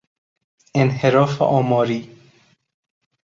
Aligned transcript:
انحراف 0.75 1.41
آماری 1.41 2.15